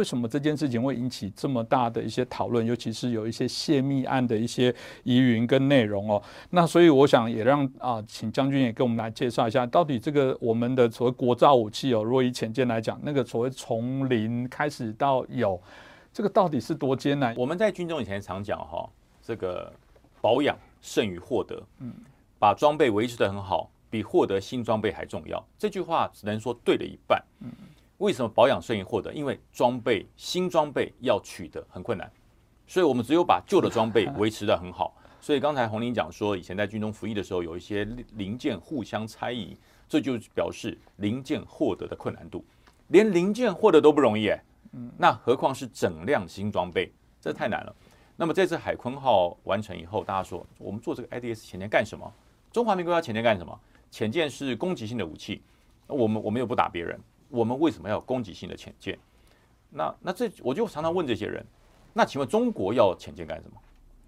[0.00, 2.64] 为什么这件事情会引起这么大的一些讨论？
[2.64, 6.22] 尤其是有一些泄密案的一些疑云跟内容哦。
[6.48, 15.60] 那所以我想也让啊，请将军也给我们来介绍一下，到底这个我们的所谓国造武器哦，若以浅见来讲，那个所谓从零开始到有，
[16.14, 17.34] 这个到底是多艰难？
[17.36, 18.88] 我们在军中以前常讲哈，
[19.22, 19.70] 这个
[20.22, 21.92] 保养胜于获得，嗯，
[22.38, 23.70] 把装备维持的很好。
[23.92, 27.20] 比获得新装备还重要，这句话只能说对了一半。
[27.40, 27.50] 嗯
[28.00, 29.12] 为什么保养顺于获得？
[29.12, 32.10] 因为装备新装备要取得很困难，
[32.66, 34.96] 所以我们只有把旧的装备 维持的很好。
[35.20, 39.54] 所以刚才洪林讲说，以前在军中服役的时候，有一些零件互相猜疑，
[39.86, 42.42] 这就表示零件获得的困难度，
[42.88, 44.42] 连零件获得都不容易哎。
[44.96, 47.76] 那何况是整辆新装备，这太难了。
[48.16, 52.10] 那么这次海鲲号完成以后，大家说我们做这个 IDS 前天干什么？
[52.50, 53.60] 中华民国要前天干什么？
[53.90, 55.42] 潜舰是攻击性的武器，
[55.86, 56.98] 我们我们又不打别人，
[57.30, 58.98] 我们为什么要有攻击性的潜舰？
[59.70, 61.44] 那那这我就常常问这些人，
[61.92, 63.56] 那请问中国要潜舰干什么？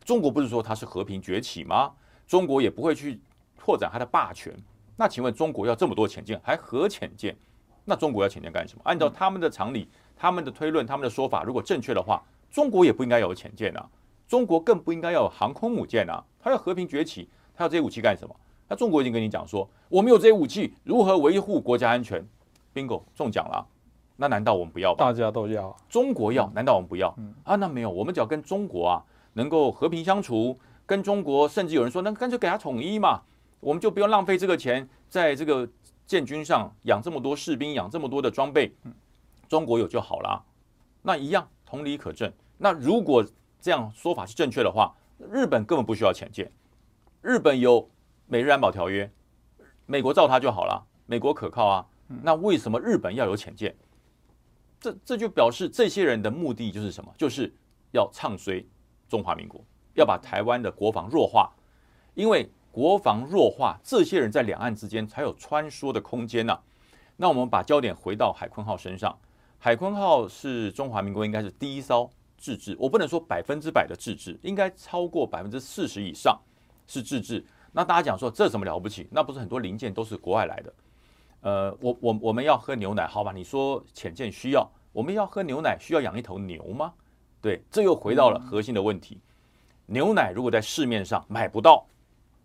[0.05, 1.92] 中国不是说它是和平崛起吗？
[2.27, 3.20] 中国也不会去
[3.56, 4.52] 拓展它的霸权。
[4.97, 7.36] 那请问中国要这么多潜舰，还核潜舰？
[7.84, 8.82] 那中国要潜舰干什么？
[8.84, 13.88] 按照他们的常理、他们的推论、他们的说法，如果正确的话，中国也不应该有潜舰啊，
[14.28, 18.34] 中国更不应该要有航空母舰啊，它要和平崛起，它要这些武器干什么？
[18.69, 22.25] 那中国已经跟你讲说，我们有这些武器，如何维护国家安全
[22.75, 23.67] ？bingo 中奖了。
[24.17, 24.95] 那难道我们不要？
[24.95, 27.09] 大家都要，中国要，难道我们不要？
[27.45, 33.23] 啊，那没有，我们只要跟中国啊能够和平相处，跟中国甚至有人说，那干脆给他统一嘛，
[33.61, 35.69] 我们就不用浪费这个钱在这个
[36.06, 38.73] 建军上养这么多士兵，养这么多的装备，
[39.48, 40.45] 中国有就好了。
[41.03, 42.33] 那一样同理可证。
[42.59, 43.25] 那如果
[43.61, 46.50] 这样说法是正确的话，日本根本不需要潜舰，
[47.20, 47.89] 日本有。
[48.28, 49.11] 美日安保条约，
[49.84, 50.87] 美国造它就好了。
[51.05, 51.87] 美国可靠啊，
[52.22, 53.74] 那为什么日本要有潜舰？
[54.80, 57.14] 这这就表示这些人的目的就是什么？
[57.16, 57.52] 就是
[57.92, 58.64] 要唱衰
[59.08, 61.52] 中华民国，要把台湾的国防弱化。
[62.14, 66.59] 因为国防弱化，这些人在两岸之间才有穿梭的空间呢。
[67.16, 69.16] 那我们把焦点回到海鲲号身上，
[69.58, 76.38] 海鲲号是中华民国应该是第一艘自制，我不能说百分之百的自制，应该超过百分之四十以上
[76.87, 77.44] 是自制。
[77.70, 79.06] 那大家讲说这什么了不起？
[79.10, 80.75] 那不是很多零件都是国外来的？
[81.42, 83.30] 呃，我我我们要喝牛奶，好吧？
[83.32, 86.92] 你说浅见需要，我们要喝牛奶需要养一头牛吗？
[87.41, 89.20] 对，这又回到了核心的问题。
[89.86, 91.84] 牛奶如果在市面上买不到，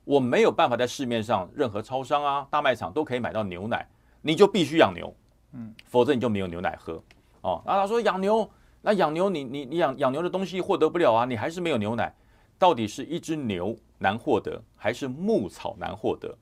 [0.04, 3.88] 我没有办法在市面上任何超商啊、大卖场都可以买到牛奶，
[4.22, 5.14] 你就必须养牛，
[5.54, 7.02] 嗯，否则你就没有牛奶喝
[7.42, 7.62] 哦。
[7.66, 8.50] 那他说养牛，
[8.82, 12.14] 那养牛你你你养养牛的东西获得不了啊，你还是没有牛奶。
[12.60, 16.36] 到底是一只牛难获得，还是牧草难获得？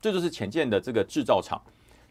[0.00, 1.62] 这就是浅见的这个制造厂，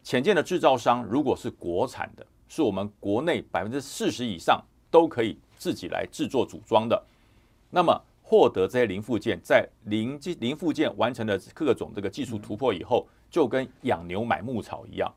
[0.02, 7.00] 浅见的制造商，如果是国产的，是我们国内百分之四十以上都可以自己来制作组装的。
[7.70, 15.12] 那么获得这些零附件，在零技零附件完成了各种这个技术突破以后，就跟养牛买牧草一样。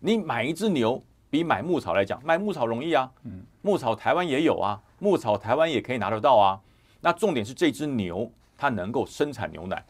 [0.00, 3.10] 你买一只牛，比买牧草来讲，买牧草容易啊。
[3.22, 6.60] 嗯，牧草台湾也有啊，牧草台湾也可以拿得到啊。
[7.00, 9.84] 那重点是这只牛它能够生产牛奶，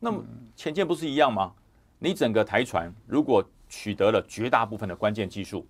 [0.00, 0.24] 那么
[0.56, 1.52] 前舰不是一样吗？
[1.98, 5.66] 你整个台船如果取得了绝大部分的关键技术，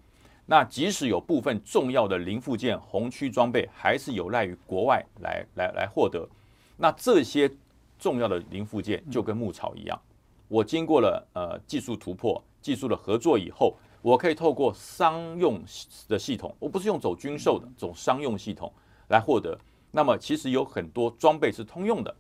[0.47, 6.29] 那即使有部分重要的零附件、红区装备，还是有赖于国外来来来获得。
[6.77, 7.51] 那这些
[7.99, 10.01] 重要的零附件就跟牧草一样，
[10.47, 15.61] 我经过了呃技术突破、技术的合作以后，我可以透过商用
[16.09, 18.73] 的系统，我不是用走军售的，走商用系统
[19.09, 19.59] 来获得。
[19.91, 22.15] 那么其实有很多装备是通用的，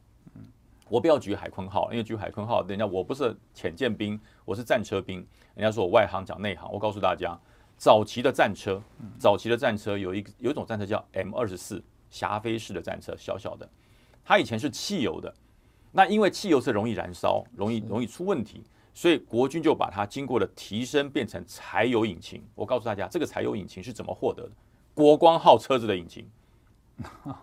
[0.88, 5.19] 我不要举海鲲号，因为举海鲲号，人家我不是潜舰兵，我是战车兵，
[5.54, 7.38] 人家说我外行讲内行，我告诉大家，
[7.76, 8.81] 早期的战车，
[9.19, 13.69] 早期的战车有一个有一种战车叫 M 二十四霞飞式的战车，小小的，
[14.25, 15.34] 它以前是汽油的，
[15.93, 22.43] 那因为汽油是容易燃烧，容易容易出问题，所以国军就把它经过了提升，变成柴油引擎。
[22.55, 24.50] 我告诉大家，这个柴油引擎是怎么获得的？
[24.94, 26.26] 国光号车子的引擎。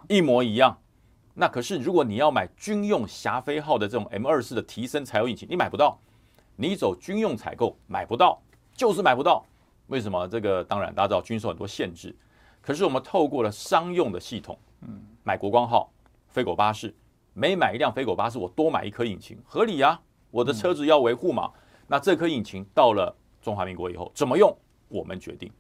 [0.10, 0.78] 一模一样，
[1.38, 6.00] 那可是如果你要买军用霞飞号的这种 M 二四的提升柴油引擎，你买不到，
[6.56, 8.42] 你走军用采购买不到，
[8.74, 9.46] 就是买不到。
[9.88, 10.28] 为什么？
[10.28, 12.16] 这个当然大家知道军售很多限制，
[12.62, 15.92] 可是我们透过了商用的系统，嗯，买国光号
[16.30, 16.96] 飞狗巴士，
[17.34, 20.00] 每买一辆飞狗巴士，我多买一颗引擎，合理呀。
[20.32, 21.52] 我的车子要维护嘛，
[21.88, 24.54] 那这颗引擎到了中华民国以后怎么用，
[24.90, 25.52] 我们决定。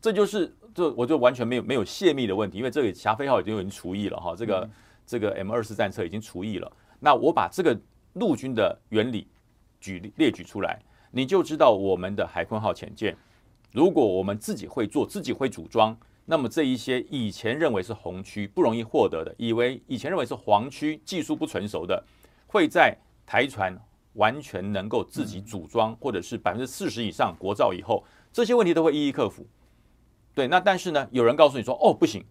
[0.00, 4.68] 这就是这我就完全没有没有泄密的问题，因为这个霞飞号已经有人除役了哈，这个
[5.08, 6.70] 这个 M 二四战车已经除役了。
[7.00, 7.76] 那我把这个
[8.12, 9.26] 陆军的原理
[9.80, 10.78] 举列举出来，
[11.10, 13.16] 你就知道我们的海鲲号潜舰，
[13.72, 15.96] 如果我们自己会做，自己会组装，
[16.26, 22.04] 那么这一些以前认为是红区不容易获得的，以为以前认为是黄区技术不成熟的，
[22.46, 22.94] 会在
[23.24, 23.74] 台船
[24.14, 29.46] 完全能够自己组装，或者是百分之四十以上国造以后，这些问题都会一一克服。
[30.34, 32.24] 对，那但是呢，有人告诉你说，哦，不行，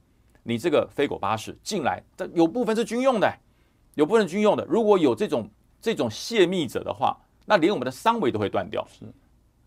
[0.47, 3.29] 你这个飞狗巴士进来，这有部分是军用的，
[3.95, 5.49] 有部分军用的，如果有这种
[5.81, 8.87] 这种泄密者的话，那连我们的三维都会断掉。
[8.89, 9.03] 是，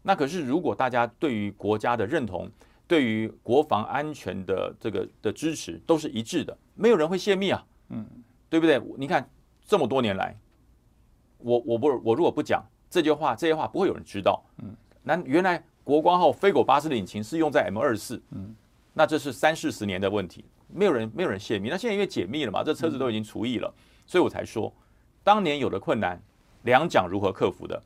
[0.00, 2.50] 那可是如果大家对于国家的认同，
[2.88, 8.06] 对于国防安全的这个的支持都是一致的，没有人会泄密啊，嗯，
[8.48, 8.80] 对不对？
[8.96, 9.28] 你看
[9.66, 10.34] 这么多年来，
[11.36, 18.56] 我我不我如果不讲这句话，这些话不会有人知道，嗯，那原来国光号飞狗巴士的引擎是用在 M 二四，嗯，
[18.94, 23.72] 那这是三四十年的问题，没有人没有人泄密，那现在因为解密了嘛，这车子都已经除役了，
[24.06, 24.72] 所以我才说，
[25.22, 26.20] 当年有的困难，
[26.62, 27.82] 两蒋如何克服的，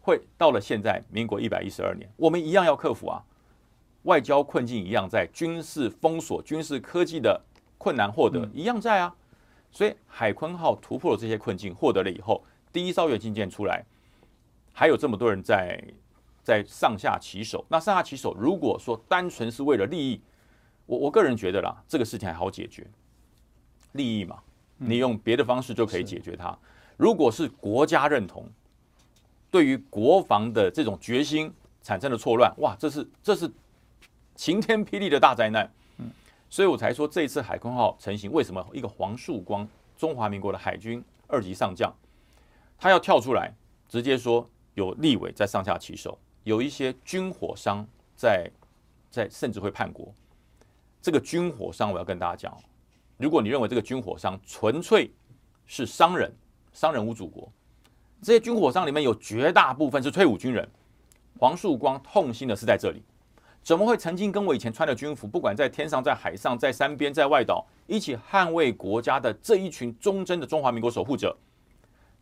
[0.00, 3.22] 会到了现在民国一百一十二年，我们一样要克服啊。
[4.04, 7.38] 外交困境一样在，军事封锁、军事科技的
[7.76, 9.14] 困难获得一样在啊，
[9.70, 12.42] 所以海鲲号突破了这些困境，获得了以后，
[12.72, 13.84] 第一艘远进舰出来，
[14.72, 15.84] 还有这么多人在
[16.42, 17.62] 在上下其手。
[17.68, 20.22] 那上下其手，如果说单纯是为了利益，
[20.90, 22.84] 我我个人觉得啦，这个事情还好解决，
[23.92, 24.42] 利益嘛，
[24.76, 26.58] 你用别的方式就可以解决它。
[26.96, 28.44] 如果是国家认同，
[29.52, 33.48] 对于国防的这种决心产生了错乱，哇，这是这是。
[34.36, 36.10] 晴天霹雳的大灾难，嗯，
[36.48, 41.94] 所以我才说这一次海空号成型，为什么一个黄树光，中华民国的海军二级上将，
[42.78, 43.52] 他要跳出来
[43.86, 48.50] 直接说有立委在上下其手，有一些军火商在
[49.10, 50.10] 在甚至会叛国。
[51.02, 52.56] 这个军火商我要跟大家讲，
[53.16, 55.10] 如果你认为这个军火商纯粹
[55.66, 56.30] 是商人，
[56.72, 57.50] 商人无祖国，
[58.20, 60.68] 这些军火商里面有绝大部分是退伍军人，
[61.38, 63.02] 黄树光痛心的是在这里。
[63.62, 71.36] 怎么会曾经跟我以前穿的军服，不管在天上、在海上、在山边、在外岛，一起捍卫国家的这一群忠贞的中华民国守护者，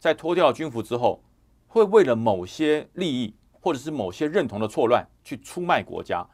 [0.00, 1.22] 在脱掉军服之后，
[1.68, 6.26] 会为了某些利益或者是某些认同的错乱去出卖国家？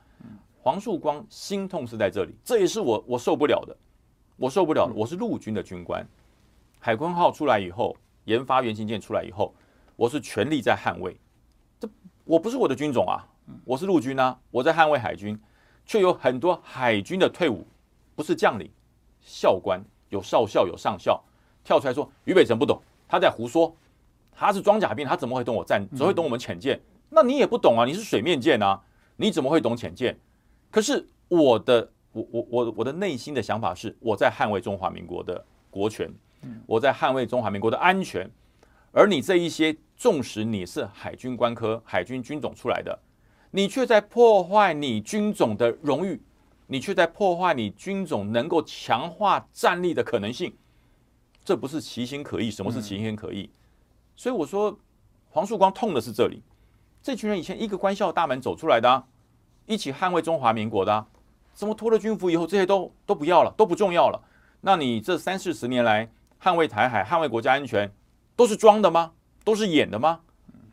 [0.65, 3.77] 黄树光心痛是在这里，这也是我我受不了的，
[4.39, 4.95] 我受不了的。
[4.95, 6.03] 我是陆军的军官，
[6.79, 7.95] 海鲲号出来以后，
[8.25, 9.55] 研发原型舰出来以后，
[9.95, 11.15] 我是全力在捍卫，
[11.79, 11.87] 这
[12.25, 13.29] 我不是我的军种啊。
[13.67, 15.39] 我是陆军啊，我在捍卫海军，
[15.85, 17.67] 却有很多海军的退伍，
[18.17, 18.71] 不是将领、
[19.21, 21.23] 校官，有少校有上校，
[21.63, 23.77] 跳出来说于北辰不懂，他在胡说，
[24.33, 26.81] 他是装甲兵，他怎么会懂我战，只会懂我们潜舰？
[27.11, 28.81] 那你也不懂啊，你是水面舰啊，
[29.17, 30.19] 你怎么会懂潜舰？
[30.75, 36.13] 可是我的，我我我我的内心的想法是，我在捍卫中华民国的国权，
[36.67, 38.29] 我在捍卫中华民国的安全，
[38.91, 42.99] 而你这一些，纵使你是海军官科、海军军种出来的。
[43.53, 46.21] 你却在破坏你军种的荣誉，
[46.67, 50.53] 你却在破坏你军种能够强化战力的可能性，
[51.45, 52.51] 这不是其心可议？
[52.51, 53.49] 什么是其心可议？
[54.17, 54.77] 所以我说，
[55.31, 56.43] 黄树光痛的是这里，
[57.01, 59.05] 这群人以前一个官校大门走出来的，
[59.67, 61.07] 一起捍卫中华民国的，
[61.53, 64.21] 怎么脱了军服以后，这些都都不要了，都不重要了？
[64.61, 66.11] 那你这三四十年来
[66.43, 67.91] 捍卫台海、捍卫国家安全，
[68.37, 69.13] 都是装的吗？
[69.45, 70.21] 都是演的吗？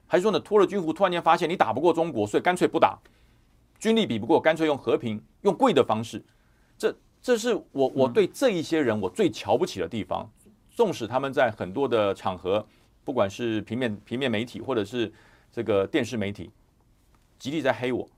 [0.08, 3.00] 还是说呢，脱了军服，突然间发现你打不过中国，所以干脆不打，
[3.80, 6.24] 军力比不过，干脆用和平、用贵的方式。
[6.78, 10.30] 这，这是我我对这一些人我最瞧不起的地方。
[10.74, 12.66] 纵使他们在很多的场合，
[13.04, 15.12] 不管是平面平面媒体，或者是
[15.52, 16.50] 这个电视媒体，
[17.38, 18.10] 极力在黑我，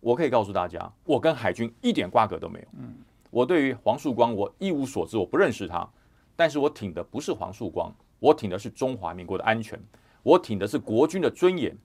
[0.00, 2.66] 我可以告诉大家，我跟海军一点瓜葛都没有。
[2.78, 2.94] 嗯，
[3.30, 5.88] 我对于黄树光，我一无所知，我不认识他，
[6.34, 9.80] 但是我挺的不是黄树光，我挺的是中华民国的安全。
[10.22, 11.76] 我挺的是国军的尊严，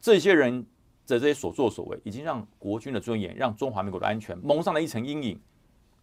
[0.00, 0.64] 这些人
[1.06, 5.40] 的这些所作所为，已经让国军的尊严、让中华民国的安全蒙上了一层阴影。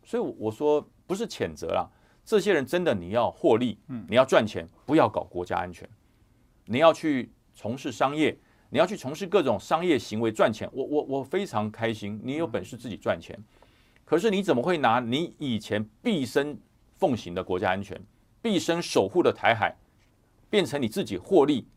[0.04, 1.90] 所以我说，不是谴责啦，
[2.24, 5.90] 这些人真的你要获利，你要赚钱，不要搞国家安全，
[6.66, 8.38] 你要去从事商业，
[8.70, 10.70] 你要去从事各种商业行为赚钱。
[10.72, 13.38] 我我我非常开心，你有本事自己赚钱，
[14.06, 16.58] 可是你怎么会拿你以前毕生
[16.98, 18.00] 奉行的国家安全、
[18.42, 19.76] 毕生守护的台海，
[20.50, 21.68] 变成你自己获利？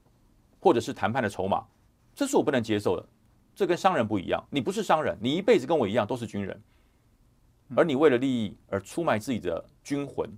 [0.61, 1.67] 或者是谈判的筹码，
[2.15, 3.05] 这是我不能接受的。
[3.53, 6.63] 这跟商人不一样，你不是商人，你一辈子跟我一样都是军人，
[7.75, 10.31] 而你为了利益而出卖自己的军魂，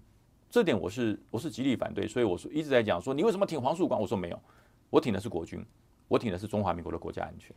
[0.49, 2.09] 这点我是我是极力反对。
[2.09, 4.01] 所以我说一直在讲说，你为什么挺黄树光？
[4.01, 4.43] 我说没有，
[4.89, 5.63] 我挺的是国军，
[6.09, 7.55] 我挺的是中华民国的国家安全。